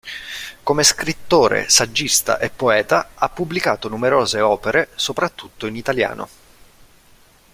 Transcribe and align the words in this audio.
Come 0.63 0.81
scrittore, 0.81 1.69
saggista 1.69 2.39
e 2.39 2.49
poeta 2.49 3.09
ha 3.13 3.29
pubblicato 3.29 3.87
numerose 3.87 4.41
opere 4.41 4.89
soprattutto 4.95 5.67
in 5.67 5.75
italiano. 5.75 6.27